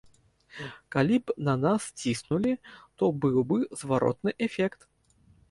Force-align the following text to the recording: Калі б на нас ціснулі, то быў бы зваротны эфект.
Калі 0.95 1.19
б 1.27 1.35
на 1.49 1.55
нас 1.65 1.81
ціснулі, 2.01 2.55
то 2.97 3.03
быў 3.27 3.37
бы 3.53 3.61
зваротны 3.83 4.37
эфект. 4.49 4.91